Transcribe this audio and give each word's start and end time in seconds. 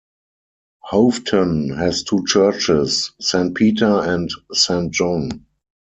Hoveton 0.89 1.77
has 1.77 2.01
two 2.01 2.23
churches, 2.25 3.11
Saint 3.21 3.53
Peter 3.53 3.85
and 3.99 4.31
Saint 4.51 4.91
John. 4.91 5.45